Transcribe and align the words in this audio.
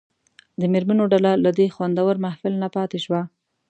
د 0.59 0.61
مېرمنو 0.73 1.03
ډله 1.11 1.31
له 1.45 1.51
دې 1.57 1.67
خوندور 1.75 2.15
محفل 2.25 2.53
نه 2.63 2.67
پاتې 2.75 2.97
شوه. 3.05 3.21